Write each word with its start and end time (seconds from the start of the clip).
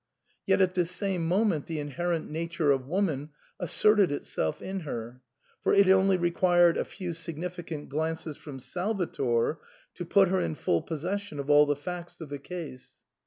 Yet 0.47 0.61
at 0.61 0.73
this 0.73 0.89
same 0.89 1.27
moment 1.27 1.67
the 1.67 1.77
inherent 1.79 2.27
nature 2.27 2.71
of 2.71 2.87
woman 2.87 3.29
asserted 3.59 4.11
itself 4.11 4.59
in 4.59 4.79
her; 4.79 5.21
for 5.61 5.75
it 5.75 5.87
only 5.89 6.17
required 6.17 6.75
a 6.75 6.83
few 6.83 7.11
signifi 7.11 7.67
cant 7.67 7.87
glances 7.87 8.35
from 8.35 8.59
Salvator 8.59 9.59
to 9.93 10.03
put 10.05 10.29
her 10.29 10.39
in 10.39 10.55
full 10.55 10.81
possession 10.81 11.39
of 11.39 11.51
all 11.51 11.67
the 11.67 11.75
facts 11.75 12.19
of 12.19 12.29
the 12.29 12.39
case. 12.39 12.95